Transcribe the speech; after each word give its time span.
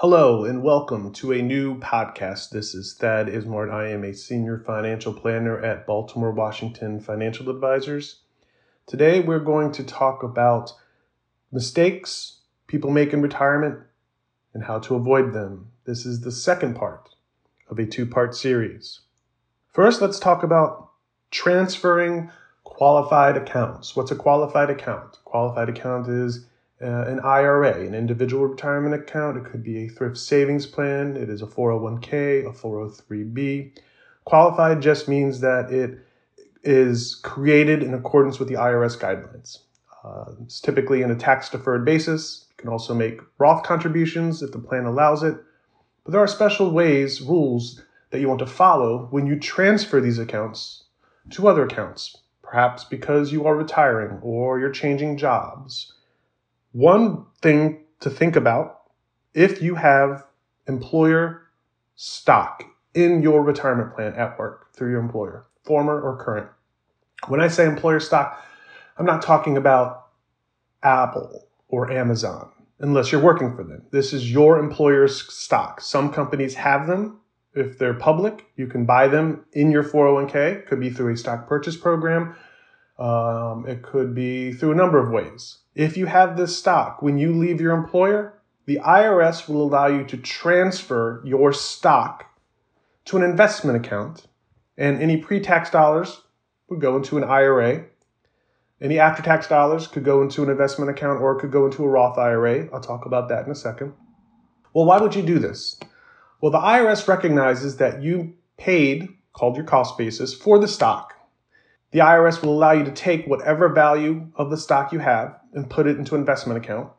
Hello 0.00 0.46
and 0.46 0.62
welcome 0.62 1.12
to 1.12 1.30
a 1.30 1.42
new 1.42 1.78
podcast. 1.78 2.48
This 2.48 2.74
is 2.74 2.94
Thad 2.94 3.26
Ismart. 3.26 3.70
I 3.70 3.88
am 3.88 4.02
a 4.02 4.14
senior 4.14 4.56
financial 4.56 5.12
planner 5.12 5.60
at 5.60 5.86
Baltimore 5.86 6.30
Washington 6.30 7.00
Financial 7.00 7.50
Advisors. 7.50 8.20
Today 8.86 9.20
we're 9.20 9.40
going 9.40 9.72
to 9.72 9.84
talk 9.84 10.22
about 10.22 10.72
mistakes 11.52 12.38
people 12.66 12.90
make 12.90 13.12
in 13.12 13.20
retirement 13.20 13.78
and 14.54 14.64
how 14.64 14.78
to 14.78 14.94
avoid 14.94 15.34
them. 15.34 15.70
This 15.84 16.06
is 16.06 16.22
the 16.22 16.32
second 16.32 16.76
part 16.76 17.10
of 17.68 17.78
a 17.78 17.84
two 17.84 18.06
part 18.06 18.34
series. 18.34 19.00
First, 19.70 20.00
let's 20.00 20.18
talk 20.18 20.42
about 20.42 20.92
transferring 21.30 22.30
qualified 22.64 23.36
accounts. 23.36 23.94
What's 23.94 24.12
a 24.12 24.16
qualified 24.16 24.70
account? 24.70 25.18
Qualified 25.26 25.68
account 25.68 26.08
is 26.08 26.46
uh, 26.82 27.04
an 27.06 27.20
IRA, 27.20 27.80
an 27.80 27.94
individual 27.94 28.46
retirement 28.46 28.94
account. 28.94 29.36
It 29.36 29.44
could 29.44 29.62
be 29.62 29.84
a 29.84 29.88
thrift 29.88 30.16
savings 30.16 30.66
plan. 30.66 31.16
It 31.16 31.28
is 31.28 31.42
a 31.42 31.46
401k, 31.46 32.46
a 32.46 32.52
403b. 32.52 33.72
Qualified 34.24 34.80
just 34.80 35.08
means 35.08 35.40
that 35.40 35.70
it 35.70 35.98
is 36.62 37.16
created 37.22 37.82
in 37.82 37.94
accordance 37.94 38.38
with 38.38 38.48
the 38.48 38.54
IRS 38.54 38.98
guidelines. 38.98 39.58
Uh, 40.04 40.32
it's 40.42 40.60
typically 40.60 41.02
in 41.02 41.10
a 41.10 41.16
tax 41.16 41.50
deferred 41.50 41.84
basis. 41.84 42.46
You 42.50 42.56
can 42.56 42.68
also 42.70 42.94
make 42.94 43.20
Roth 43.38 43.62
contributions 43.62 44.42
if 44.42 44.52
the 44.52 44.58
plan 44.58 44.86
allows 44.86 45.22
it. 45.22 45.36
But 46.04 46.12
there 46.12 46.20
are 46.22 46.26
special 46.26 46.70
ways, 46.70 47.20
rules 47.20 47.82
that 48.10 48.20
you 48.20 48.28
want 48.28 48.40
to 48.40 48.46
follow 48.46 49.08
when 49.10 49.26
you 49.26 49.38
transfer 49.38 50.00
these 50.00 50.18
accounts 50.18 50.84
to 51.30 51.46
other 51.46 51.64
accounts, 51.64 52.16
perhaps 52.42 52.84
because 52.84 53.32
you 53.32 53.46
are 53.46 53.54
retiring 53.54 54.18
or 54.22 54.58
you're 54.58 54.70
changing 54.70 55.18
jobs 55.18 55.92
one 56.72 57.26
thing 57.42 57.84
to 58.00 58.10
think 58.10 58.36
about 58.36 58.82
if 59.34 59.62
you 59.62 59.74
have 59.74 60.24
employer 60.66 61.42
stock 61.96 62.64
in 62.94 63.22
your 63.22 63.42
retirement 63.42 63.94
plan 63.94 64.14
at 64.14 64.38
work 64.38 64.72
through 64.74 64.90
your 64.90 65.00
employer, 65.00 65.46
former 65.64 66.00
or 66.00 66.16
current. 66.16 66.48
When 67.28 67.40
I 67.40 67.48
say 67.48 67.66
employer 67.66 68.00
stock, 68.00 68.42
I'm 68.98 69.06
not 69.06 69.22
talking 69.22 69.56
about 69.56 70.06
Apple 70.82 71.48
or 71.68 71.90
Amazon 71.90 72.50
unless 72.78 73.12
you're 73.12 73.20
working 73.20 73.54
for 73.54 73.62
them. 73.62 73.82
This 73.90 74.12
is 74.12 74.32
your 74.32 74.58
employer's 74.58 75.32
stock. 75.32 75.80
Some 75.80 76.12
companies 76.12 76.54
have 76.54 76.86
them. 76.86 77.20
If 77.54 77.78
they're 77.78 77.94
public, 77.94 78.46
you 78.56 78.66
can 78.66 78.86
buy 78.86 79.08
them 79.08 79.44
in 79.52 79.70
your 79.70 79.84
401k. 79.84 80.66
Could 80.66 80.80
be 80.80 80.90
through 80.90 81.12
a 81.12 81.16
stock 81.16 81.48
purchase 81.48 81.76
program. 81.76 82.34
Um, 83.00 83.64
it 83.66 83.82
could 83.82 84.14
be 84.14 84.52
through 84.52 84.72
a 84.72 84.76
number 84.76 84.98
of 84.98 85.10
ways. 85.10 85.58
If 85.74 85.96
you 85.96 86.04
have 86.06 86.36
this 86.36 86.58
stock, 86.58 87.00
when 87.00 87.16
you 87.16 87.32
leave 87.32 87.60
your 87.60 87.74
employer, 87.74 88.40
the 88.66 88.78
IRS 88.84 89.48
will 89.48 89.62
allow 89.62 89.86
you 89.86 90.04
to 90.04 90.18
transfer 90.18 91.22
your 91.24 91.52
stock 91.52 92.26
to 93.06 93.16
an 93.16 93.22
investment 93.22 93.84
account, 93.84 94.26
and 94.76 95.00
any 95.00 95.16
pre 95.16 95.40
tax 95.40 95.70
dollars 95.70 96.20
would 96.68 96.80
go 96.80 96.96
into 96.96 97.16
an 97.16 97.24
IRA. 97.24 97.86
Any 98.82 98.98
after 98.98 99.22
tax 99.22 99.48
dollars 99.48 99.86
could 99.86 100.04
go 100.04 100.22
into 100.22 100.42
an 100.42 100.50
investment 100.50 100.90
account 100.90 101.20
or 101.20 101.36
it 101.36 101.40
could 101.40 101.52
go 101.52 101.66
into 101.66 101.84
a 101.84 101.88
Roth 101.88 102.18
IRA. 102.18 102.68
I'll 102.72 102.80
talk 102.80 103.06
about 103.06 103.28
that 103.28 103.46
in 103.46 103.50
a 103.50 103.54
second. 103.54 103.94
Well, 104.74 104.84
why 104.84 104.98
would 105.00 105.14
you 105.14 105.22
do 105.22 105.38
this? 105.38 105.78
Well, 106.40 106.52
the 106.52 106.58
IRS 106.58 107.08
recognizes 107.08 107.76
that 107.78 108.02
you 108.02 108.34
paid, 108.56 109.08
called 109.32 109.56
your 109.56 109.64
cost 109.64 109.98
basis, 109.98 110.32
for 110.32 110.58
the 110.58 110.68
stock. 110.68 111.14
The 111.92 111.98
IRS 112.00 112.42
will 112.42 112.52
allow 112.52 112.72
you 112.72 112.84
to 112.84 112.92
take 112.92 113.26
whatever 113.26 113.68
value 113.68 114.28
of 114.36 114.50
the 114.50 114.56
stock 114.56 114.92
you 114.92 115.00
have 115.00 115.38
and 115.52 115.68
put 115.68 115.86
it 115.86 115.98
into 115.98 116.14
an 116.14 116.20
investment 116.20 116.62
account. 116.62 116.90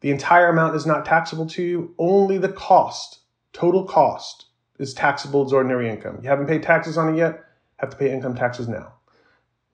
The 0.00 0.10
entire 0.10 0.48
amount 0.48 0.76
is 0.76 0.86
not 0.86 1.04
taxable 1.04 1.46
to 1.48 1.62
you, 1.62 1.94
only 1.98 2.38
the 2.38 2.48
cost, 2.48 3.20
total 3.52 3.84
cost, 3.84 4.46
is 4.78 4.94
taxable 4.94 5.44
as 5.44 5.52
ordinary 5.52 5.88
income. 5.88 6.18
You 6.22 6.28
haven't 6.28 6.46
paid 6.46 6.62
taxes 6.62 6.98
on 6.98 7.14
it 7.14 7.18
yet, 7.18 7.44
have 7.76 7.90
to 7.90 7.96
pay 7.96 8.12
income 8.12 8.34
taxes 8.34 8.68
now. 8.68 8.94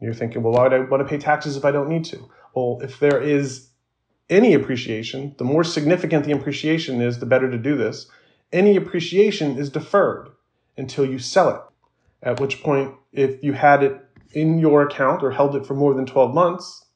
You're 0.00 0.14
thinking, 0.14 0.42
well, 0.42 0.52
why 0.52 0.62
would 0.64 0.72
I 0.72 0.80
want 0.80 1.02
to 1.02 1.08
pay 1.08 1.18
taxes 1.18 1.56
if 1.56 1.64
I 1.64 1.70
don't 1.70 1.88
need 1.88 2.04
to? 2.06 2.28
Well, 2.54 2.78
if 2.82 3.00
there 3.00 3.20
is 3.20 3.68
any 4.30 4.54
appreciation, 4.54 5.34
the 5.38 5.44
more 5.44 5.64
significant 5.64 6.24
the 6.24 6.32
appreciation 6.32 7.00
is, 7.00 7.18
the 7.18 7.26
better 7.26 7.50
to 7.50 7.58
do 7.58 7.76
this. 7.76 8.06
Any 8.52 8.76
appreciation 8.76 9.58
is 9.58 9.70
deferred 9.70 10.28
until 10.76 11.04
you 11.04 11.18
sell 11.18 11.48
it, 11.50 11.60
at 12.22 12.40
which 12.40 12.62
point, 12.62 12.94
if 13.12 13.42
you 13.42 13.54
had 13.54 13.82
it 13.82 14.07
in 14.32 14.58
your 14.58 14.82
account 14.82 15.22
or 15.22 15.30
held 15.30 15.56
it 15.56 15.66
for 15.66 15.74
more 15.74 15.94
than 15.94 16.06
12 16.06 16.34
months, 16.34 16.86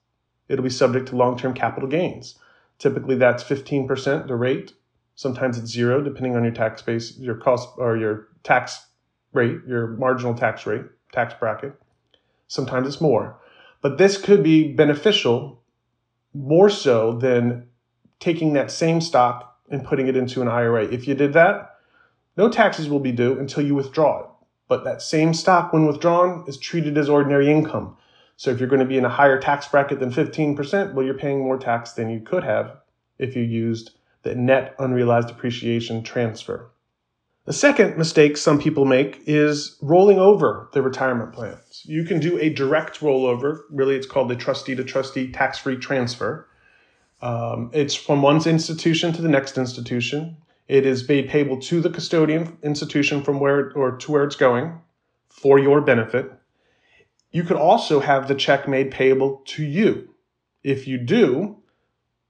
it'll 0.48 0.64
be 0.64 0.70
subject 0.70 1.08
to 1.08 1.16
long 1.16 1.38
term 1.38 1.54
capital 1.54 1.88
gains. 1.88 2.38
Typically, 2.78 3.16
that's 3.16 3.44
15% 3.44 4.26
the 4.26 4.34
rate. 4.34 4.72
Sometimes 5.14 5.58
it's 5.58 5.70
zero, 5.70 6.02
depending 6.02 6.36
on 6.36 6.42
your 6.42 6.52
tax 6.52 6.82
base, 6.82 7.16
your 7.18 7.36
cost, 7.36 7.68
or 7.76 7.96
your 7.96 8.28
tax 8.42 8.86
rate, 9.32 9.58
your 9.66 9.88
marginal 9.88 10.34
tax 10.34 10.66
rate, 10.66 10.84
tax 11.12 11.34
bracket. 11.38 11.74
Sometimes 12.48 12.88
it's 12.88 13.00
more. 13.00 13.38
But 13.82 13.98
this 13.98 14.20
could 14.20 14.42
be 14.42 14.72
beneficial 14.72 15.62
more 16.34 16.70
so 16.70 17.12
than 17.12 17.68
taking 18.20 18.52
that 18.54 18.70
same 18.70 19.00
stock 19.00 19.58
and 19.70 19.84
putting 19.84 20.06
it 20.06 20.16
into 20.16 20.42
an 20.42 20.48
IRA. 20.48 20.84
If 20.84 21.06
you 21.08 21.14
did 21.14 21.32
that, 21.34 21.76
no 22.36 22.48
taxes 22.48 22.88
will 22.88 23.00
be 23.00 23.12
due 23.12 23.38
until 23.38 23.64
you 23.64 23.74
withdraw 23.74 24.20
it. 24.20 24.26
But 24.72 24.84
that 24.84 25.02
same 25.02 25.34
stock, 25.34 25.74
when 25.74 25.84
withdrawn, 25.84 26.44
is 26.48 26.56
treated 26.56 26.96
as 26.96 27.10
ordinary 27.10 27.50
income. 27.50 27.94
So 28.38 28.50
if 28.50 28.58
you're 28.58 28.70
going 28.70 28.80
to 28.80 28.86
be 28.86 28.96
in 28.96 29.04
a 29.04 29.10
higher 29.10 29.38
tax 29.38 29.68
bracket 29.68 30.00
than 30.00 30.10
15%, 30.10 30.94
well, 30.94 31.04
you're 31.04 31.12
paying 31.12 31.40
more 31.40 31.58
tax 31.58 31.92
than 31.92 32.08
you 32.08 32.20
could 32.20 32.42
have 32.42 32.78
if 33.18 33.36
you 33.36 33.42
used 33.42 33.90
the 34.22 34.34
net 34.34 34.74
unrealized 34.78 35.28
appreciation 35.28 36.02
transfer. 36.02 36.70
The 37.44 37.52
second 37.52 37.98
mistake 37.98 38.38
some 38.38 38.58
people 38.58 38.86
make 38.86 39.20
is 39.26 39.76
rolling 39.82 40.18
over 40.18 40.70
their 40.72 40.80
retirement 40.80 41.34
plans. 41.34 41.82
You 41.84 42.04
can 42.04 42.18
do 42.18 42.38
a 42.38 42.48
direct 42.48 43.00
rollover. 43.00 43.64
Really, 43.70 43.96
it's 43.96 44.06
called 44.06 44.32
a 44.32 44.36
trustee 44.36 44.74
to 44.74 44.84
trustee 44.84 45.30
tax 45.30 45.58
free 45.58 45.76
transfer. 45.76 46.48
Um, 47.20 47.68
it's 47.74 47.94
from 47.94 48.22
one 48.22 48.42
institution 48.48 49.12
to 49.12 49.20
the 49.20 49.28
next 49.28 49.58
institution. 49.58 50.38
It 50.68 50.86
is 50.86 51.08
made 51.08 51.28
payable 51.28 51.60
to 51.60 51.80
the 51.80 51.90
custodian 51.90 52.58
institution 52.62 53.22
from 53.22 53.40
where 53.40 53.72
or 53.72 53.96
to 53.96 54.12
where 54.12 54.24
it's 54.24 54.36
going 54.36 54.80
for 55.28 55.58
your 55.58 55.80
benefit. 55.80 56.32
You 57.30 57.44
could 57.44 57.56
also 57.56 58.00
have 58.00 58.28
the 58.28 58.34
check 58.34 58.68
made 58.68 58.90
payable 58.90 59.42
to 59.46 59.64
you. 59.64 60.14
If 60.62 60.86
you 60.86 60.98
do, 60.98 61.56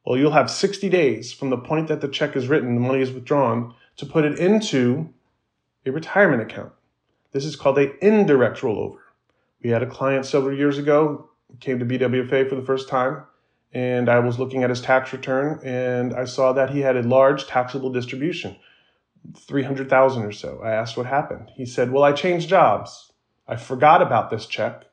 well, 0.06 0.18
you'll 0.18 0.32
have 0.32 0.50
60 0.50 0.88
days 0.88 1.32
from 1.32 1.50
the 1.50 1.58
point 1.58 1.88
that 1.88 2.00
the 2.00 2.08
check 2.08 2.36
is 2.36 2.48
written, 2.48 2.74
the 2.74 2.80
money 2.80 3.02
is 3.02 3.12
withdrawn, 3.12 3.74
to 3.96 4.06
put 4.06 4.24
it 4.24 4.38
into 4.38 5.12
a 5.84 5.90
retirement 5.90 6.42
account. 6.42 6.72
This 7.32 7.44
is 7.44 7.56
called 7.56 7.78
a 7.78 8.04
indirect 8.04 8.60
rollover. 8.60 8.98
We 9.62 9.70
had 9.70 9.82
a 9.82 9.86
client 9.86 10.26
several 10.26 10.56
years 10.56 10.78
ago, 10.78 11.30
came 11.60 11.78
to 11.78 11.84
BWFA 11.84 12.48
for 12.48 12.54
the 12.54 12.64
first 12.64 12.88
time, 12.88 13.24
and 13.72 14.08
I 14.08 14.18
was 14.18 14.38
looking 14.38 14.62
at 14.62 14.70
his 14.70 14.80
tax 14.80 15.12
return 15.12 15.60
and 15.64 16.14
I 16.14 16.24
saw 16.24 16.52
that 16.52 16.70
he 16.70 16.80
had 16.80 16.96
a 16.96 17.02
large 17.02 17.46
taxable 17.46 17.90
distribution, 17.90 18.56
300,000 19.36 20.22
or 20.22 20.32
so. 20.32 20.60
I 20.62 20.72
asked 20.72 20.96
what 20.96 21.06
happened. 21.06 21.50
He 21.54 21.66
said, 21.66 21.90
"Well, 21.90 22.04
I 22.04 22.12
changed 22.12 22.48
jobs. 22.48 23.12
I 23.48 23.56
forgot 23.56 24.02
about 24.02 24.30
this 24.30 24.46
check 24.46 24.84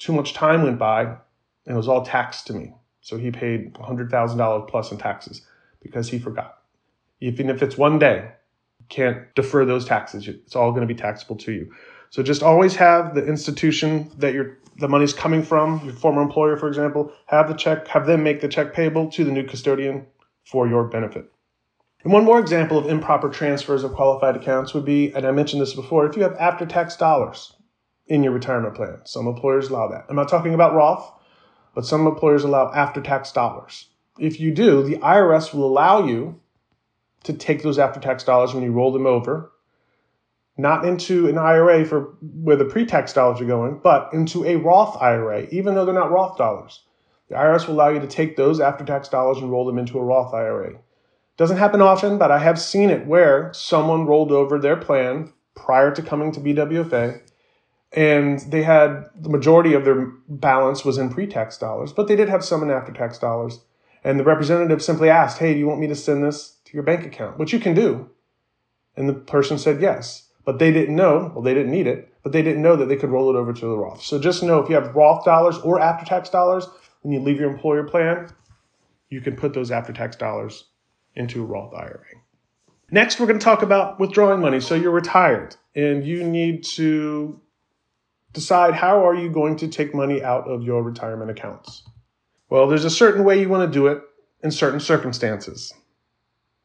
too 0.00 0.12
much 0.12 0.32
time 0.32 0.62
went 0.62 0.78
by 0.78 1.02
and 1.02 1.18
it 1.66 1.74
was 1.74 1.86
all 1.86 2.04
taxed 2.04 2.46
to 2.48 2.54
me. 2.54 2.74
So 3.02 3.16
he 3.16 3.30
paid 3.30 3.74
$100,000 3.74 4.68
plus 4.68 4.90
in 4.90 4.98
taxes 4.98 5.46
because 5.80 6.08
he 6.08 6.18
forgot. 6.18 6.62
Even 7.20 7.48
if 7.48 7.62
it's 7.62 7.78
one 7.78 7.98
day, 7.98 8.32
you 8.78 8.86
can't 8.88 9.32
defer 9.34 9.64
those 9.64 9.84
taxes. 9.84 10.26
It's 10.26 10.56
all 10.56 10.70
going 10.72 10.86
to 10.86 10.92
be 10.92 10.98
taxable 10.98 11.36
to 11.36 11.52
you. 11.52 11.72
So 12.10 12.22
just 12.22 12.42
always 12.42 12.74
have 12.76 13.14
the 13.14 13.26
institution 13.26 14.10
that 14.18 14.34
your 14.34 14.58
the 14.78 14.88
money's 14.88 15.12
coming 15.12 15.42
from, 15.42 15.84
your 15.84 15.92
former 15.92 16.22
employer, 16.22 16.56
for 16.56 16.66
example, 16.66 17.12
have 17.26 17.48
the 17.48 17.54
check, 17.54 17.86
have 17.88 18.06
them 18.06 18.22
make 18.22 18.40
the 18.40 18.48
check 18.48 18.72
payable 18.72 19.10
to 19.10 19.24
the 19.24 19.30
new 19.30 19.44
custodian 19.44 20.06
for 20.44 20.66
your 20.66 20.84
benefit. 20.84 21.30
And 22.02 22.12
one 22.12 22.24
more 22.24 22.40
example 22.40 22.78
of 22.78 22.86
improper 22.86 23.28
transfers 23.28 23.84
of 23.84 23.92
qualified 23.92 24.36
accounts 24.36 24.72
would 24.72 24.86
be, 24.86 25.12
and 25.12 25.26
I 25.26 25.32
mentioned 25.32 25.60
this 25.60 25.74
before, 25.74 26.06
if 26.06 26.16
you 26.16 26.22
have 26.22 26.34
after 26.36 26.64
tax 26.64 26.96
dollars 26.96 27.52
in 28.06 28.22
your 28.22 28.32
retirement 28.32 28.74
plan. 28.74 29.00
Some 29.04 29.26
employers 29.26 29.68
allow 29.68 29.88
that. 29.88 30.06
I'm 30.08 30.16
not 30.16 30.28
talking 30.28 30.54
about 30.54 30.74
Roth, 30.74 31.12
but 31.74 31.84
some 31.84 32.06
employers 32.06 32.42
allow 32.42 32.72
after 32.72 33.02
tax 33.02 33.32
dollars. 33.32 33.88
If 34.18 34.40
you 34.40 34.50
do, 34.50 34.82
the 34.82 34.96
IRS 34.96 35.52
will 35.52 35.66
allow 35.66 36.06
you 36.06 36.40
to 37.24 37.34
take 37.34 37.62
those 37.62 37.78
after 37.78 38.00
tax 38.00 38.24
dollars 38.24 38.54
when 38.54 38.64
you 38.64 38.72
roll 38.72 38.92
them 38.92 39.06
over. 39.06 39.52
Not 40.60 40.84
into 40.84 41.28
an 41.28 41.38
IRA 41.38 41.84
for 41.84 42.14
where 42.20 42.56
the 42.56 42.64
pre-tax 42.64 43.12
dollars 43.12 43.40
are 43.40 43.46
going, 43.46 43.80
but 43.82 44.12
into 44.12 44.44
a 44.44 44.56
Roth 44.56 45.00
IRA, 45.00 45.46
even 45.50 45.74
though 45.74 45.84
they're 45.84 45.94
not 45.94 46.10
Roth 46.10 46.36
dollars. 46.36 46.82
The 47.28 47.36
IRS 47.36 47.66
will 47.66 47.74
allow 47.74 47.88
you 47.88 48.00
to 48.00 48.06
take 48.06 48.36
those 48.36 48.60
after-tax 48.60 49.08
dollars 49.08 49.38
and 49.38 49.50
roll 49.50 49.64
them 49.64 49.78
into 49.78 49.98
a 49.98 50.04
Roth 50.04 50.34
IRA. 50.34 50.78
Doesn't 51.36 51.58
happen 51.58 51.80
often, 51.80 52.18
but 52.18 52.30
I 52.30 52.38
have 52.38 52.60
seen 52.60 52.90
it 52.90 53.06
where 53.06 53.52
someone 53.54 54.06
rolled 54.06 54.32
over 54.32 54.58
their 54.58 54.76
plan 54.76 55.32
prior 55.54 55.90
to 55.94 56.02
coming 56.02 56.32
to 56.32 56.40
BWFA 56.40 57.20
and 57.92 58.38
they 58.40 58.62
had 58.62 59.06
the 59.16 59.28
majority 59.28 59.74
of 59.74 59.84
their 59.84 60.06
balance 60.28 60.84
was 60.84 60.98
in 60.98 61.10
pre-tax 61.10 61.58
dollars, 61.58 61.92
but 61.92 62.06
they 62.06 62.16
did 62.16 62.28
have 62.28 62.44
some 62.44 62.62
in 62.62 62.70
after-tax 62.70 63.18
dollars. 63.18 63.60
And 64.04 64.18
the 64.18 64.24
representative 64.24 64.82
simply 64.82 65.10
asked, 65.10 65.38
"Hey, 65.38 65.52
do 65.52 65.58
you 65.58 65.66
want 65.66 65.80
me 65.80 65.88
to 65.88 65.94
send 65.94 66.24
this 66.24 66.56
to 66.64 66.74
your 66.74 66.82
bank 66.82 67.04
account?" 67.04 67.38
Which 67.38 67.52
you 67.52 67.58
can 67.58 67.74
do. 67.74 68.08
And 68.96 69.08
the 69.08 69.14
person 69.14 69.58
said 69.58 69.80
yes, 69.80 70.29
but 70.44 70.58
they 70.58 70.72
didn't 70.72 70.96
know. 70.96 71.32
Well, 71.34 71.42
they 71.42 71.54
didn't 71.54 71.72
need 71.72 71.86
it, 71.86 72.12
but 72.22 72.32
they 72.32 72.42
didn't 72.42 72.62
know 72.62 72.76
that 72.76 72.86
they 72.86 72.96
could 72.96 73.10
roll 73.10 73.34
it 73.34 73.38
over 73.38 73.52
to 73.52 73.60
the 73.60 73.76
Roth. 73.76 74.02
So 74.02 74.18
just 74.18 74.42
know 74.42 74.58
if 74.60 74.68
you 74.68 74.74
have 74.74 74.94
Roth 74.94 75.24
dollars 75.24 75.58
or 75.58 75.80
after-tax 75.80 76.30
dollars 76.30 76.66
when 77.02 77.12
you 77.12 77.20
leave 77.20 77.40
your 77.40 77.50
employer 77.50 77.84
plan, 77.84 78.28
you 79.08 79.20
can 79.20 79.36
put 79.36 79.54
those 79.54 79.70
after-tax 79.70 80.16
dollars 80.16 80.64
into 81.14 81.42
a 81.42 81.46
Roth 81.46 81.74
IRA. 81.74 82.04
Next, 82.90 83.20
we're 83.20 83.26
going 83.26 83.38
to 83.38 83.44
talk 83.44 83.62
about 83.62 84.00
withdrawing 84.00 84.40
money. 84.40 84.60
So 84.60 84.74
you're 84.74 84.90
retired 84.90 85.56
and 85.74 86.04
you 86.04 86.24
need 86.24 86.64
to 86.74 87.40
decide 88.32 88.74
how 88.74 89.06
are 89.06 89.14
you 89.14 89.30
going 89.30 89.56
to 89.56 89.68
take 89.68 89.94
money 89.94 90.22
out 90.22 90.48
of 90.48 90.62
your 90.62 90.82
retirement 90.82 91.30
accounts. 91.30 91.84
Well, 92.48 92.66
there's 92.68 92.84
a 92.84 92.90
certain 92.90 93.24
way 93.24 93.40
you 93.40 93.48
want 93.48 93.70
to 93.70 93.78
do 93.78 93.86
it 93.86 94.02
in 94.42 94.50
certain 94.50 94.80
circumstances. 94.80 95.72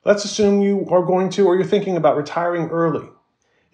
Let's 0.04 0.26
assume 0.26 0.62
you 0.62 0.88
are 0.90 1.04
going 1.04 1.30
to 1.32 1.46
or 1.46 1.56
you're 1.56 1.64
thinking 1.64 1.98
about 1.98 2.18
retiring 2.18 2.70
early. 2.70 3.08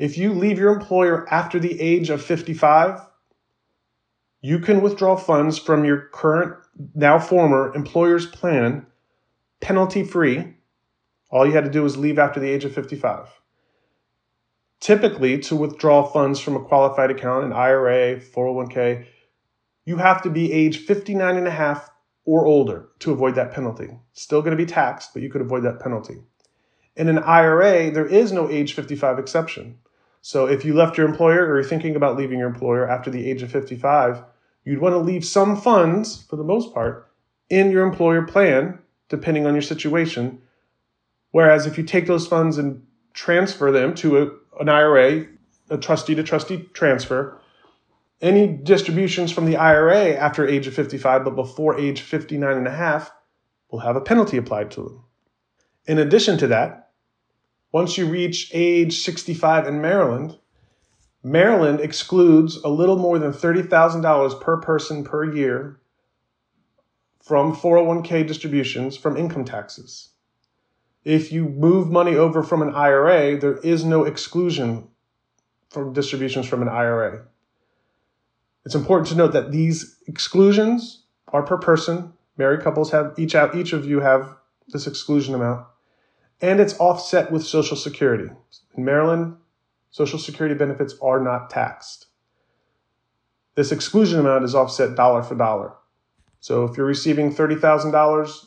If 0.01 0.17
you 0.17 0.33
leave 0.33 0.57
your 0.57 0.73
employer 0.73 1.31
after 1.31 1.59
the 1.59 1.79
age 1.79 2.09
of 2.09 2.23
55, 2.23 3.01
you 4.41 4.57
can 4.57 4.81
withdraw 4.81 5.15
funds 5.15 5.59
from 5.59 5.85
your 5.85 6.09
current, 6.11 6.55
now 6.95 7.19
former 7.19 7.71
employer's 7.75 8.25
plan 8.25 8.87
penalty 9.59 10.03
free. 10.03 10.55
All 11.29 11.45
you 11.45 11.51
had 11.51 11.65
to 11.65 11.69
do 11.69 11.83
was 11.83 11.97
leave 11.97 12.17
after 12.17 12.39
the 12.39 12.49
age 12.49 12.65
of 12.65 12.73
55. 12.73 13.27
Typically, 14.79 15.37
to 15.37 15.55
withdraw 15.55 16.01
funds 16.01 16.39
from 16.39 16.55
a 16.55 16.65
qualified 16.65 17.11
account, 17.11 17.45
an 17.45 17.53
IRA, 17.53 18.19
401k, 18.19 19.05
you 19.85 19.97
have 19.97 20.23
to 20.23 20.31
be 20.31 20.51
age 20.51 20.79
59 20.79 21.37
and 21.37 21.47
a 21.47 21.51
half 21.51 21.91
or 22.25 22.47
older 22.47 22.89
to 22.97 23.11
avoid 23.11 23.35
that 23.35 23.51
penalty. 23.51 23.99
Still 24.13 24.41
going 24.41 24.57
to 24.57 24.65
be 24.65 24.65
taxed, 24.65 25.13
but 25.13 25.21
you 25.21 25.29
could 25.29 25.41
avoid 25.41 25.61
that 25.61 25.79
penalty. 25.79 26.23
In 26.95 27.07
an 27.07 27.19
IRA, 27.19 27.91
there 27.91 28.07
is 28.07 28.31
no 28.31 28.49
age 28.49 28.73
55 28.73 29.19
exception. 29.19 29.77
So 30.21 30.45
if 30.45 30.63
you 30.63 30.73
left 30.73 30.97
your 30.97 31.07
employer 31.07 31.45
or 31.45 31.55
you're 31.55 31.69
thinking 31.69 31.95
about 31.95 32.17
leaving 32.17 32.39
your 32.39 32.47
employer 32.47 32.87
after 32.87 33.09
the 33.09 33.29
age 33.29 33.41
of 33.41 33.51
55, 33.51 34.23
you'd 34.63 34.79
want 34.79 34.93
to 34.93 34.99
leave 34.99 35.25
some 35.25 35.59
funds, 35.59 36.23
for 36.29 36.35
the 36.35 36.43
most 36.43 36.73
part, 36.73 37.11
in 37.49 37.71
your 37.71 37.85
employer 37.85 38.21
plan, 38.21 38.79
depending 39.09 39.45
on 39.45 39.53
your 39.53 39.61
situation. 39.61 40.41
Whereas 41.31 41.65
if 41.65 41.77
you 41.77 41.83
take 41.83 42.07
those 42.07 42.27
funds 42.27 42.57
and 42.57 42.85
transfer 43.13 43.71
them 43.71 43.93
to 43.95 44.21
a 44.21 44.31
an 44.59 44.69
IRA, 44.69 45.25
a 45.69 45.77
trustee 45.77 46.13
to 46.15 46.23
trustee 46.23 46.69
transfer, 46.73 47.39
any 48.21 48.47
distributions 48.47 49.31
from 49.31 49.45
the 49.45 49.57
IRA 49.57 50.09
after 50.11 50.47
age 50.47 50.67
of 50.67 50.73
55 50.73 51.23
but 51.23 51.35
before 51.35 51.79
age 51.79 52.01
59 52.01 52.57
and 52.57 52.67
a 52.67 52.71
half 52.71 53.11
will 53.71 53.79
have 53.79 53.95
a 53.95 54.01
penalty 54.01 54.37
applied 54.37 54.69
to 54.71 54.83
them. 54.83 55.03
In 55.87 55.97
addition 55.97 56.37
to 56.37 56.47
that, 56.47 56.90
once 57.71 57.97
you 57.97 58.07
reach 58.07 58.49
age 58.53 58.99
65 58.99 59.67
in 59.67 59.81
Maryland, 59.81 60.37
Maryland 61.23 61.79
excludes 61.79 62.57
a 62.57 62.69
little 62.69 62.97
more 62.97 63.19
than 63.19 63.31
$30,000 63.31 64.41
per 64.41 64.57
person 64.57 65.03
per 65.03 65.23
year 65.23 65.79
from 67.23 67.55
401k 67.55 68.25
distributions 68.25 68.97
from 68.97 69.15
income 69.15 69.45
taxes 69.45 70.11
if 71.03 71.31
you 71.31 71.45
move 71.45 71.89
money 71.89 72.15
over 72.15 72.43
from 72.43 72.61
an 72.61 72.73
IRA, 72.73 73.37
there 73.37 73.57
is 73.57 73.83
no 73.83 74.03
exclusion 74.03 74.87
from 75.69 75.93
distributions 75.93 76.47
from 76.47 76.61
an 76.61 76.67
IRA. 76.67 77.23
It's 78.65 78.75
important 78.75 79.07
to 79.07 79.15
note 79.15 79.33
that 79.33 79.51
these 79.51 79.97
exclusions 80.07 81.03
are 81.29 81.41
per 81.41 81.57
person. 81.57 82.13
Married 82.37 82.61
couples 82.61 82.91
have 82.91 83.13
each 83.17 83.33
out 83.33 83.55
each 83.55 83.73
of 83.73 83.85
you 83.85 84.01
have 84.01 84.35
this 84.67 84.85
exclusion 84.85 85.33
amount. 85.33 85.65
And 86.41 86.59
it's 86.59 86.77
offset 86.79 87.31
with 87.31 87.45
Social 87.45 87.77
Security. 87.77 88.29
In 88.75 88.83
Maryland, 88.83 89.35
Social 89.91 90.17
Security 90.17 90.55
benefits 90.55 90.95
are 91.01 91.19
not 91.19 91.49
taxed. 91.49 92.07
This 93.55 93.71
exclusion 93.71 94.19
amount 94.19 94.45
is 94.45 94.55
offset 94.55 94.95
dollar 94.95 95.21
for 95.21 95.35
dollar. 95.35 95.73
So 96.39 96.63
if 96.63 96.77
you're 96.77 96.85
receiving 96.85 97.33
$30,000 97.33 98.45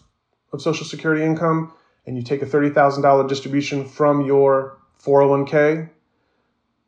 of 0.53 0.63
Social 0.63 0.87
Security 0.87 1.23
income, 1.23 1.73
and 2.07 2.17
you 2.17 2.23
take 2.23 2.43
a 2.43 2.47
$30,000 2.47 3.29
distribution 3.29 3.87
from 3.87 4.25
your 4.25 4.79
401k, 5.03 5.91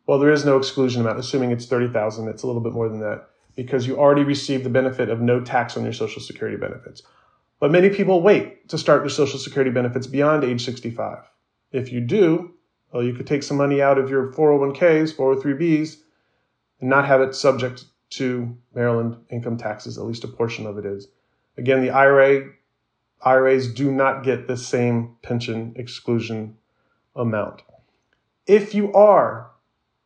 well, 0.06 0.19
there 0.19 0.31
is 0.31 0.44
no 0.44 0.56
exclusion 0.56 1.00
amount, 1.00 1.19
assuming 1.19 1.50
it's 1.50 1.67
30,000. 1.67 2.29
It's 2.29 2.43
a 2.43 2.47
little 2.47 2.62
bit 2.62 2.73
more 2.73 2.88
than 2.88 3.00
that 3.00 3.29
because 3.56 3.87
you 3.87 3.99
already 3.99 4.23
received 4.23 4.64
the 4.64 4.70
benefit 4.70 5.08
of 5.08 5.20
no 5.20 5.41
tax 5.41 5.76
on 5.76 5.85
your 5.85 5.93
Social 5.93 6.23
Security 6.23 6.56
benefits. 6.56 7.03
But 7.58 7.73
many 7.73 7.91
people 7.91 8.20
wait 8.20 8.69
to 8.69 8.79
start 8.79 9.03
their 9.03 9.11
Social 9.11 9.38
Security 9.38 9.70
benefits 9.70 10.06
beyond 10.06 10.44
age 10.44 10.64
65. 10.64 11.19
If 11.73 11.91
you 11.91 12.00
do, 12.00 12.53
well, 12.93 13.03
you 13.03 13.14
could 13.14 13.26
take 13.26 13.43
some 13.43 13.56
money 13.56 13.81
out 13.81 13.99
of 13.99 14.11
your 14.11 14.32
401ks, 14.32 15.14
403bs, 15.14 15.97
and 16.81 16.91
not 16.91 17.06
have 17.06 17.20
it 17.20 17.35
subject 17.35 17.85
to 18.11 18.56
Maryland 18.75 19.17
income 19.31 19.56
taxes, 19.56 19.99
at 19.99 20.05
least 20.05 20.25
a 20.25 20.29
portion 20.29 20.67
of 20.67 20.79
it 20.79 20.85
is. 20.85 21.08
Again, 21.56 21.81
the 21.81 21.91
IRA 21.91 22.50
IRAs 23.23 23.73
do 23.73 23.91
not 23.91 24.23
get 24.23 24.47
the 24.47 24.56
same 24.56 25.17
pension 25.23 25.73
exclusion 25.76 26.56
amount. 27.14 27.62
If 28.47 28.75
you 28.75 28.93
are 28.93 29.50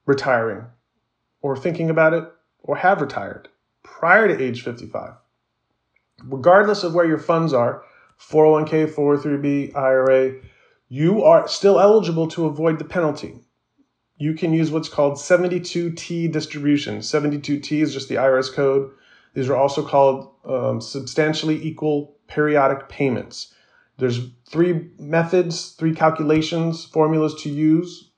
retiring 0.07 0.67
or 1.43 1.57
thinking 1.57 1.91
about 1.91 2.15
it 2.15 2.25
or 2.63 2.77
have 2.77 3.01
retired 3.01 3.49
prior 3.83 4.29
to 4.29 4.43
age 4.43 4.63
55, 4.63 5.15
regardless 6.25 6.83
of 6.83 6.95
where 6.95 7.07
your 7.07 7.19
funds 7.19 7.53
are 7.53 7.83
401k, 8.21 8.93
403b, 8.93 9.75
IRA 9.75 10.41
you 10.93 11.23
are 11.23 11.47
still 11.47 11.79
eligible 11.79 12.27
to 12.27 12.47
avoid 12.47 12.81
the 12.81 12.85
penalty. 12.85 13.39
You 14.19 14.35
can 14.35 14.53
use 14.53 14.73
what's 14.73 14.89
called 14.89 15.15
72T 15.15 16.31
distribution. 16.33 16.99
72T 16.99 17.81
is 17.81 17.95
just 17.95 18.09
the 18.09 18.17
IRS 18.17 18.53
code. 18.53 18.91
These 19.33 19.49
are 19.49 19.57
also 19.57 19.87
called 19.87 20.35
um, 20.45 20.81
substantially 20.81 21.65
equal 21.65 22.17
periodic 22.27 22.89
payments. 22.89 23.55
There's 23.99 24.31
three 24.49 24.91
methods, 24.99 25.71
three 25.79 25.95
calculations, 25.95 26.85
formulas 26.85 27.41
to 27.43 27.49
use. 27.49 28.11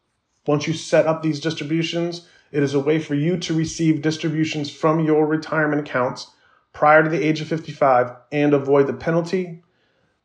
Once 0.46 0.66
you 0.66 0.72
set 0.72 1.06
up 1.06 1.22
these 1.22 1.40
distributions, 1.40 2.26
it 2.52 2.62
is 2.62 2.72
a 2.72 2.80
way 2.80 2.98
for 2.98 3.14
you 3.14 3.36
to 3.36 3.54
receive 3.54 4.00
distributions 4.00 4.70
from 4.70 5.00
your 5.00 5.26
retirement 5.26 5.86
accounts 5.86 6.31
prior 6.72 7.02
to 7.02 7.08
the 7.08 7.22
age 7.22 7.40
of 7.40 7.48
55 7.48 8.14
and 8.30 8.54
avoid 8.54 8.86
the 8.86 8.92
penalty. 8.92 9.62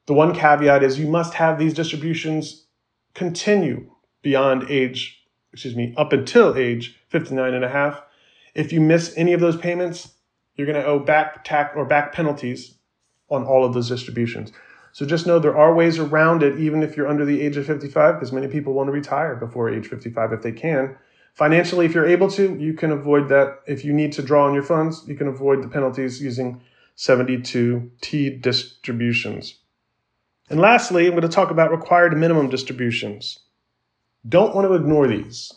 The 0.05 0.13
one 0.13 0.33
caveat 0.33 0.83
is 0.83 0.99
you 0.99 1.07
must 1.07 1.33
have 1.35 1.59
these 1.59 1.73
distributions 1.73 2.65
continue 3.13 3.91
beyond 4.21 4.69
age, 4.69 5.23
excuse 5.51 5.75
me, 5.75 5.93
up 5.97 6.13
until 6.13 6.55
age 6.55 6.99
59 7.09 7.53
and 7.53 7.65
a 7.65 7.69
half. 7.69 8.01
If 8.55 8.71
you 8.71 8.81
miss 8.81 9.13
any 9.17 9.33
of 9.33 9.39
those 9.39 9.57
payments, 9.57 10.13
you're 10.55 10.67
going 10.67 10.81
to 10.81 10.85
owe 10.85 10.99
back 10.99 11.43
tax 11.43 11.73
or 11.75 11.85
back 11.85 12.13
penalties 12.13 12.77
on 13.29 13.43
all 13.43 13.65
of 13.65 13.73
those 13.73 13.89
distributions. 13.89 14.51
So 14.93 15.05
just 15.05 15.27
know 15.27 15.37
there 15.37 15.57
are 15.57 15.75
ways 15.75 15.99
around 15.99 16.41
it, 16.41 16.59
even 16.59 16.81
if 16.81 16.97
you're 16.97 17.07
under 17.07 17.25
the 17.25 17.41
age 17.41 17.57
of 17.57 17.67
55, 17.67 18.15
because 18.15 18.31
many 18.31 18.47
people 18.47 18.73
want 18.73 18.87
to 18.87 18.91
retire 18.91 19.35
before 19.35 19.69
age 19.69 19.87
55 19.87 20.33
if 20.33 20.41
they 20.41 20.51
can. 20.51 20.95
Financially, 21.37 21.85
if 21.85 21.93
you're 21.93 22.07
able 22.07 22.31
to, 22.31 22.55
you 22.55 22.73
can 22.73 22.91
avoid 22.91 23.29
that. 23.29 23.59
If 23.67 23.85
you 23.85 23.93
need 23.93 24.11
to 24.13 24.23
draw 24.23 24.47
on 24.47 24.55
your 24.55 24.63
funds, 24.63 25.03
you 25.07 25.13
can 25.13 25.27
avoid 25.27 25.61
the 25.61 25.67
penalties 25.67 26.19
using 26.19 26.63
72T 26.97 28.41
distributions. 28.41 29.59
And 30.49 30.59
lastly, 30.59 31.05
I'm 31.05 31.11
going 31.11 31.21
to 31.21 31.27
talk 31.27 31.51
about 31.51 31.69
required 31.69 32.17
minimum 32.17 32.49
distributions. 32.49 33.37
Don't 34.27 34.55
want 34.55 34.67
to 34.67 34.73
ignore 34.73 35.07
these. 35.07 35.53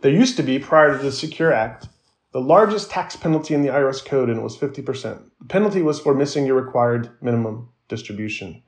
There 0.00 0.10
used 0.10 0.38
to 0.38 0.42
be, 0.42 0.58
prior 0.58 0.96
to 0.96 1.02
the 1.02 1.12
Secure 1.12 1.52
Act, 1.52 1.88
the 2.32 2.40
largest 2.40 2.90
tax 2.90 3.14
penalty 3.14 3.52
in 3.52 3.60
the 3.60 3.68
IRS 3.68 4.02
code, 4.02 4.30
and 4.30 4.38
it 4.38 4.42
was 4.42 4.56
50%. 4.56 5.22
The 5.40 5.44
penalty 5.48 5.82
was 5.82 6.00
for 6.00 6.14
missing 6.14 6.46
your 6.46 6.56
required 6.56 7.10
minimum 7.20 7.68
distribution. 7.88 8.62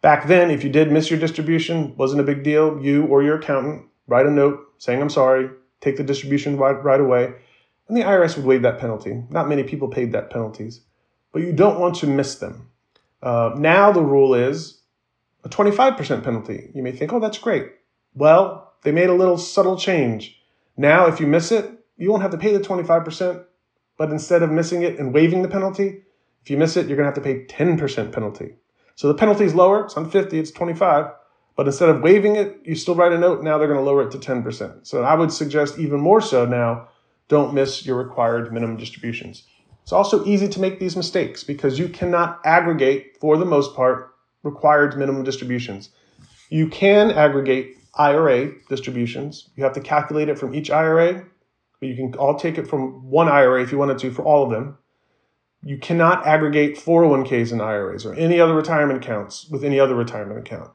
Back 0.00 0.28
then, 0.28 0.50
if 0.50 0.64
you 0.64 0.70
did 0.70 0.90
miss 0.90 1.10
your 1.10 1.20
distribution, 1.20 1.94
wasn't 1.96 2.22
a 2.22 2.24
big 2.24 2.42
deal. 2.42 2.80
You 2.80 3.04
or 3.04 3.22
your 3.22 3.36
accountant 3.36 3.88
write 4.08 4.26
a 4.26 4.30
note 4.30 4.58
saying, 4.78 5.00
I'm 5.00 5.10
sorry, 5.10 5.50
take 5.80 5.96
the 5.96 6.02
distribution 6.02 6.56
right, 6.56 6.82
right 6.82 7.00
away, 7.00 7.34
and 7.86 7.96
the 7.96 8.02
IRS 8.02 8.36
would 8.36 8.46
waive 8.46 8.62
that 8.62 8.78
penalty. 8.78 9.22
Not 9.30 9.48
many 9.48 9.62
people 9.62 9.88
paid 9.88 10.12
that 10.12 10.30
penalties, 10.30 10.80
but 11.32 11.42
you 11.42 11.52
don't 11.52 11.78
want 11.78 11.94
to 11.96 12.06
miss 12.06 12.36
them. 12.36 12.70
Uh, 13.22 13.52
now 13.56 13.92
the 13.92 14.02
rule 14.02 14.34
is 14.34 14.80
a 15.44 15.48
25% 15.48 16.24
penalty. 16.24 16.70
You 16.74 16.82
may 16.82 16.92
think, 16.92 17.12
oh, 17.12 17.20
that's 17.20 17.38
great. 17.38 17.72
Well, 18.14 18.72
they 18.82 18.92
made 18.92 19.10
a 19.10 19.14
little 19.14 19.38
subtle 19.38 19.76
change 19.76 20.40
Now, 20.76 21.06
if 21.06 21.18
you 21.18 21.26
miss 21.26 21.50
it, 21.50 21.70
you 21.96 22.10
won't 22.10 22.22
have 22.22 22.30
to 22.30 22.38
pay 22.38 22.52
the 22.52 22.60
25%, 22.60 23.44
but 23.96 24.10
instead 24.10 24.42
of 24.42 24.50
missing 24.50 24.82
it 24.82 24.98
and 24.98 25.12
waiving 25.12 25.42
the 25.42 25.48
penalty, 25.48 26.02
if 26.42 26.50
you 26.50 26.56
miss 26.56 26.76
it, 26.76 26.86
you're 26.86 26.96
going 26.96 27.12
to 27.12 27.12
have 27.12 27.14
to 27.14 27.20
pay 27.20 27.44
10% 27.44 28.12
penalty. 28.12 28.54
So 28.94 29.08
the 29.08 29.14
penalty 29.14 29.44
is 29.44 29.54
lower. 29.54 29.84
It's 29.84 29.96
on 29.96 30.08
50, 30.08 30.38
it's 30.38 30.52
25. 30.52 31.06
But 31.58 31.66
instead 31.66 31.88
of 31.88 32.02
waiving 32.02 32.36
it, 32.36 32.60
you 32.64 32.76
still 32.76 32.94
write 32.94 33.10
a 33.10 33.18
note. 33.18 33.42
Now 33.42 33.58
they're 33.58 33.66
going 33.66 33.80
to 33.80 33.84
lower 33.84 34.06
it 34.06 34.12
to 34.12 34.18
10%. 34.18 34.86
So 34.86 35.02
I 35.02 35.16
would 35.16 35.32
suggest 35.32 35.76
even 35.76 35.98
more 35.98 36.20
so 36.20 36.46
now, 36.46 36.86
don't 37.26 37.52
miss 37.52 37.84
your 37.84 37.96
required 37.96 38.52
minimum 38.52 38.76
distributions. 38.76 39.42
It's 39.82 39.92
also 39.92 40.24
easy 40.24 40.46
to 40.46 40.60
make 40.60 40.78
these 40.78 40.96
mistakes 40.96 41.42
because 41.42 41.76
you 41.76 41.88
cannot 41.88 42.40
aggregate, 42.44 43.16
for 43.20 43.36
the 43.36 43.44
most 43.44 43.74
part, 43.74 44.14
required 44.44 44.96
minimum 44.96 45.24
distributions. 45.24 45.90
You 46.48 46.68
can 46.68 47.10
aggregate 47.10 47.76
IRA 47.96 48.52
distributions. 48.68 49.50
You 49.56 49.64
have 49.64 49.72
to 49.72 49.80
calculate 49.80 50.28
it 50.28 50.38
from 50.38 50.54
each 50.54 50.70
IRA, 50.70 51.26
but 51.80 51.88
you 51.88 51.96
can 51.96 52.14
all 52.14 52.38
take 52.38 52.56
it 52.56 52.68
from 52.68 53.10
one 53.10 53.28
IRA 53.28 53.64
if 53.64 53.72
you 53.72 53.78
wanted 53.78 53.98
to 53.98 54.12
for 54.12 54.22
all 54.22 54.44
of 54.44 54.52
them. 54.52 54.78
You 55.64 55.76
cannot 55.76 56.24
aggregate 56.24 56.76
401ks 56.76 57.50
and 57.50 57.60
IRAs 57.60 58.06
or 58.06 58.14
any 58.14 58.38
other 58.38 58.54
retirement 58.54 59.04
accounts 59.04 59.48
with 59.48 59.64
any 59.64 59.80
other 59.80 59.96
retirement 59.96 60.38
account. 60.38 60.70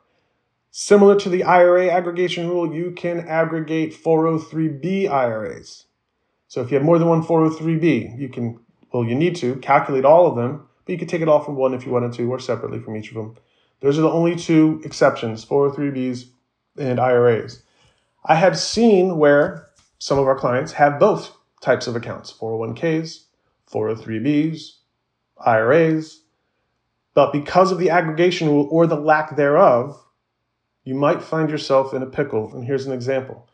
Similar 0.76 1.20
to 1.20 1.30
the 1.30 1.44
IRA 1.44 1.90
aggregation 1.90 2.50
rule, 2.50 2.74
you 2.74 2.94
can 2.94 3.28
aggregate 3.28 3.94
403b 3.94 5.08
IRAs. 5.08 5.86
So 6.48 6.62
if 6.62 6.72
you 6.72 6.78
have 6.78 6.84
more 6.84 6.98
than 6.98 7.08
one 7.08 7.22
403b, 7.22 8.20
you 8.20 8.28
can, 8.28 8.60
well, 8.92 9.04
you 9.04 9.14
need 9.14 9.36
to 9.36 9.58
calculate 9.58 10.04
all 10.04 10.26
of 10.26 10.36
them, 10.36 10.68
but 10.84 10.92
you 10.92 10.98
can 10.98 11.08
take 11.08 11.22
it 11.22 11.30
all 11.30 11.42
from 11.42 11.58
one 11.58 11.76
if 11.76 11.86
you 11.86 11.92
wanted 11.92 12.12
to 12.14 12.28
or 12.28 12.40
separately 12.40 12.80
from 12.80 12.98
each 12.98 13.10
of 13.10 13.14
them. 13.14 13.36
Those 13.82 14.00
are 14.00 14.02
the 14.02 14.10
only 14.10 14.36
two 14.36 14.82
exceptions 14.84 15.46
403bs 15.46 16.30
and 16.80 17.00
IRAs. 17.00 17.62
I 18.26 18.34
have 18.34 18.58
seen 18.58 19.20
where 19.20 19.70
some 20.00 20.18
of 20.18 20.26
our 20.26 20.40
clients 20.40 20.72
have 20.72 21.00
both 21.00 21.38
types 21.62 21.86
of 21.86 21.96
accounts 21.96 22.34
401ks, 22.34 23.26
403bs, 23.72 24.78
IRAs. 25.46 26.22
But 27.14 27.32
because 27.32 27.72
of 27.72 27.78
the 27.78 27.92
aggregation 27.92 28.48
rule 28.48 28.68
or 28.72 28.88
the 28.88 29.00
lack 29.00 29.36
thereof, 29.36 30.03
you 30.84 30.96
might 30.96 31.22
find 31.22 31.50
yourself 31.50 31.94
in 31.94 32.02
a 32.02 32.08
pickle. 32.08 32.54
And 32.54 32.66
here's 32.66 32.86
an 32.86 32.94
example. 32.94 33.48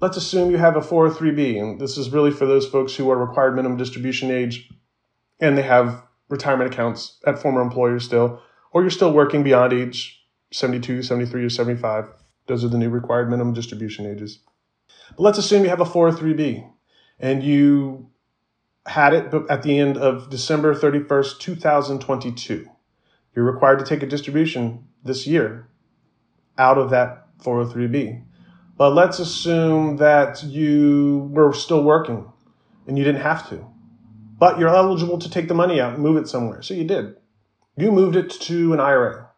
Let's 0.00 0.16
assume 0.16 0.50
you 0.50 0.58
have 0.58 0.76
a 0.76 0.80
403b, 0.80 1.60
and 1.60 1.80
this 1.80 1.96
is 1.96 2.10
really 2.10 2.30
for 2.30 2.44
those 2.44 2.68
folks 2.68 2.94
who 2.94 3.10
are 3.10 3.16
required 3.16 3.56
minimum 3.56 3.78
distribution 3.78 4.30
age 4.30 4.70
and 5.40 5.56
they 5.56 5.62
have 5.62 6.02
retirement 6.28 6.72
accounts 6.72 7.18
at 7.26 7.38
former 7.38 7.60
employers 7.60 8.04
still, 8.04 8.42
or 8.72 8.82
you're 8.82 8.90
still 8.90 9.12
working 9.12 9.42
beyond 9.42 9.72
age 9.72 10.22
72, 10.52 11.02
73, 11.02 11.44
or 11.44 11.50
75. 11.50 12.08
Those 12.46 12.64
are 12.64 12.68
the 12.68 12.78
new 12.78 12.90
required 12.90 13.30
minimum 13.30 13.54
distribution 13.54 14.06
ages. 14.06 14.40
But 15.16 15.22
let's 15.22 15.38
assume 15.38 15.64
you 15.64 15.70
have 15.70 15.80
a 15.80 15.84
403b 15.84 16.70
and 17.18 17.42
you 17.42 18.10
had 18.86 19.14
it 19.14 19.34
at 19.48 19.62
the 19.62 19.78
end 19.78 19.96
of 19.96 20.30
December 20.30 20.74
31st, 20.74 21.38
2022. 21.40 22.68
You're 23.34 23.44
required 23.44 23.78
to 23.78 23.84
take 23.84 24.02
a 24.02 24.06
distribution 24.06 24.86
this 25.02 25.26
year 25.26 25.68
out 26.58 26.78
of 26.78 26.90
that 26.90 27.26
403b. 27.38 28.22
But 28.76 28.90
let's 28.94 29.18
assume 29.18 29.96
that 29.96 30.42
you 30.42 31.30
were 31.32 31.52
still 31.52 31.82
working 31.82 32.30
and 32.86 32.98
you 32.98 33.04
didn't 33.04 33.22
have 33.22 33.48
to. 33.48 33.64
But 34.38 34.58
you're 34.58 34.68
eligible 34.68 35.18
to 35.18 35.30
take 35.30 35.48
the 35.48 35.54
money 35.54 35.80
out 35.80 35.94
and 35.94 36.02
move 36.02 36.18
it 36.18 36.28
somewhere. 36.28 36.62
So 36.62 36.74
you 36.74 36.84
did. 36.84 37.16
You 37.76 37.90
moved 37.90 38.16
it 38.16 38.30
to 38.30 38.72
an 38.74 38.80
IRA. 38.80 39.30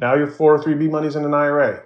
Now 0.00 0.14
your 0.14 0.26
403b 0.26 0.90
money's 0.90 1.16
in 1.16 1.24
an 1.24 1.34
IRA. 1.34 1.82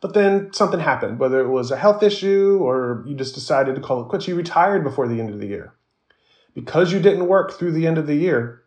But 0.00 0.12
then 0.12 0.52
something 0.52 0.80
happened, 0.80 1.18
whether 1.18 1.40
it 1.40 1.48
was 1.48 1.70
a 1.70 1.78
health 1.78 2.02
issue 2.02 2.58
or 2.60 3.04
you 3.06 3.14
just 3.16 3.34
decided 3.34 3.74
to 3.74 3.80
call 3.80 4.02
it 4.02 4.08
quits. 4.08 4.28
You 4.28 4.34
retired 4.34 4.84
before 4.84 5.08
the 5.08 5.18
end 5.18 5.30
of 5.30 5.40
the 5.40 5.46
year. 5.46 5.74
Because 6.54 6.92
you 6.92 7.00
didn't 7.00 7.26
work 7.26 7.52
through 7.52 7.72
the 7.72 7.86
end 7.86 7.96
of 7.96 8.06
the 8.06 8.14
year, 8.14 8.62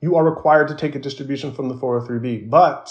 you 0.00 0.16
are 0.16 0.24
required 0.24 0.68
to 0.68 0.74
take 0.74 0.94
a 0.94 0.98
distribution 0.98 1.52
from 1.52 1.68
the 1.68 1.74
403b, 1.74 2.48
but 2.48 2.90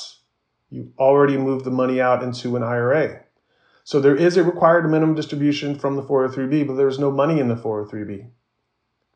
you 0.69 0.93
already 0.97 1.37
moved 1.37 1.65
the 1.65 1.71
money 1.71 1.99
out 1.99 2.23
into 2.23 2.55
an 2.55 2.63
IRA. 2.63 3.23
So 3.83 3.99
there 3.99 4.15
is 4.15 4.37
a 4.37 4.43
required 4.43 4.89
minimum 4.89 5.15
distribution 5.15 5.77
from 5.77 5.95
the 5.95 6.03
403b, 6.03 6.67
but 6.67 6.75
there's 6.75 6.99
no 6.99 7.09
money 7.09 7.39
in 7.39 7.47
the 7.47 7.55
403b. 7.55 8.27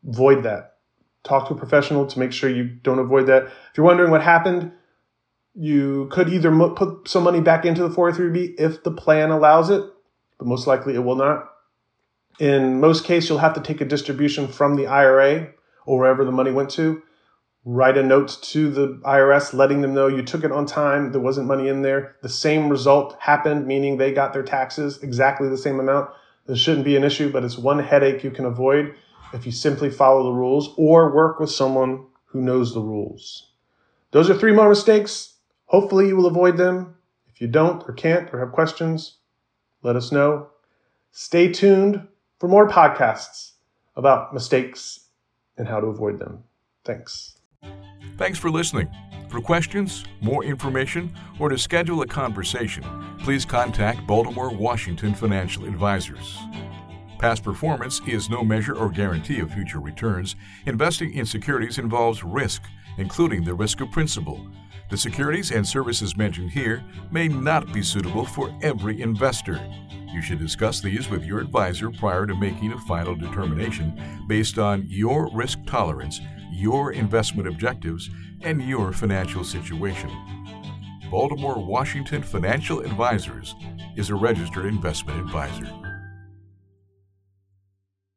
Void 0.02 0.42
that. 0.42 0.78
Talk 1.22 1.48
to 1.48 1.54
a 1.54 1.56
professional 1.56 2.06
to 2.06 2.18
make 2.18 2.32
sure 2.32 2.50
you 2.50 2.64
don't 2.64 2.98
avoid 2.98 3.26
that. 3.26 3.44
If 3.44 3.76
you're 3.76 3.86
wondering 3.86 4.10
what 4.10 4.22
happened, 4.22 4.72
you 5.54 6.08
could 6.10 6.28
either 6.28 6.50
put 6.70 7.08
some 7.08 7.22
money 7.22 7.40
back 7.40 7.64
into 7.64 7.86
the 7.86 7.94
403b 7.94 8.56
if 8.58 8.82
the 8.82 8.90
plan 8.90 9.30
allows 9.30 9.70
it, 9.70 9.82
but 10.38 10.48
most 10.48 10.66
likely 10.66 10.94
it 10.94 11.04
will 11.04 11.14
not. 11.14 11.50
In 12.40 12.80
most 12.80 13.04
cases, 13.04 13.30
you'll 13.30 13.38
have 13.38 13.54
to 13.54 13.60
take 13.60 13.80
a 13.80 13.84
distribution 13.84 14.48
from 14.48 14.74
the 14.74 14.88
IRA 14.88 15.52
or 15.86 15.98
wherever 16.00 16.24
the 16.24 16.32
money 16.32 16.50
went 16.50 16.70
to. 16.70 17.00
Write 17.64 17.96
a 17.96 18.02
note 18.02 18.38
to 18.42 18.70
the 18.70 19.00
IRS 19.04 19.54
letting 19.54 19.80
them 19.80 19.94
know 19.94 20.06
you 20.06 20.22
took 20.22 20.44
it 20.44 20.52
on 20.52 20.66
time, 20.66 21.12
there 21.12 21.20
wasn't 21.20 21.48
money 21.48 21.68
in 21.68 21.82
there. 21.82 22.16
The 22.22 22.28
same 22.28 22.68
result 22.68 23.16
happened, 23.20 23.66
meaning 23.66 23.96
they 23.96 24.12
got 24.12 24.32
their 24.32 24.42
taxes 24.42 25.02
exactly 25.02 25.48
the 25.48 25.56
same 25.56 25.80
amount. 25.80 26.10
This 26.46 26.58
shouldn't 26.58 26.84
be 26.84 26.96
an 26.96 27.04
issue, 27.04 27.32
but 27.32 27.42
it's 27.42 27.56
one 27.56 27.78
headache 27.78 28.22
you 28.22 28.30
can 28.30 28.44
avoid 28.44 28.94
if 29.32 29.46
you 29.46 29.52
simply 29.52 29.88
follow 29.88 30.24
the 30.24 30.32
rules 30.32 30.74
or 30.76 31.14
work 31.14 31.40
with 31.40 31.50
someone 31.50 32.04
who 32.26 32.42
knows 32.42 32.74
the 32.74 32.82
rules. 32.82 33.50
Those 34.10 34.28
are 34.28 34.38
three 34.38 34.52
more 34.52 34.68
mistakes 34.68 35.34
Hopefully, 35.66 36.08
you 36.08 36.16
will 36.16 36.26
avoid 36.26 36.56
them. 36.56 36.94
If 37.26 37.40
you 37.40 37.48
don't 37.48 37.82
or 37.88 37.92
can't 37.92 38.32
or 38.32 38.38
have 38.38 38.52
questions, 38.52 39.16
let 39.82 39.96
us 39.96 40.12
know. 40.12 40.50
Stay 41.10 41.52
tuned 41.52 42.06
for 42.38 42.48
more 42.48 42.68
podcasts 42.68 43.52
about 43.96 44.32
mistakes 44.34 45.08
and 45.56 45.66
how 45.66 45.80
to 45.80 45.86
avoid 45.86 46.18
them. 46.18 46.44
Thanks. 46.84 47.38
Thanks 48.16 48.38
for 48.38 48.50
listening. 48.50 48.88
For 49.28 49.40
questions, 49.40 50.04
more 50.20 50.44
information, 50.44 51.12
or 51.40 51.48
to 51.48 51.58
schedule 51.58 52.02
a 52.02 52.06
conversation, 52.06 52.84
please 53.18 53.44
contact 53.44 54.06
Baltimore 54.06 54.54
Washington 54.54 55.14
Financial 55.14 55.64
Advisors. 55.64 56.38
Past 57.18 57.42
performance 57.42 58.00
is 58.06 58.28
no 58.28 58.44
measure 58.44 58.76
or 58.76 58.90
guarantee 58.90 59.40
of 59.40 59.52
future 59.52 59.80
returns. 59.80 60.36
Investing 60.66 61.14
in 61.14 61.26
securities 61.26 61.78
involves 61.78 62.22
risk, 62.22 62.62
including 62.98 63.42
the 63.42 63.54
risk 63.54 63.80
of 63.80 63.90
principal. 63.90 64.46
The 64.90 64.96
securities 64.96 65.50
and 65.50 65.66
services 65.66 66.16
mentioned 66.16 66.50
here 66.50 66.84
may 67.10 67.26
not 67.26 67.72
be 67.72 67.82
suitable 67.82 68.24
for 68.24 68.56
every 68.62 69.00
investor. 69.00 69.58
You 70.12 70.22
should 70.22 70.38
discuss 70.38 70.80
these 70.80 71.08
with 71.08 71.24
your 71.24 71.40
advisor 71.40 71.90
prior 71.90 72.26
to 72.26 72.36
making 72.36 72.72
a 72.72 72.78
final 72.82 73.16
determination 73.16 74.00
based 74.28 74.58
on 74.58 74.84
your 74.86 75.28
risk 75.34 75.58
tolerance, 75.66 76.20
your 76.54 76.92
investment 76.92 77.48
objectives, 77.48 78.10
and 78.42 78.62
your 78.62 78.92
financial 78.92 79.44
situation. 79.44 80.10
Baltimore 81.10 81.58
Washington 81.58 82.22
Financial 82.22 82.80
Advisors 82.80 83.54
is 83.96 84.10
a 84.10 84.14
registered 84.14 84.66
investment 84.66 85.20
advisor. 85.20 85.83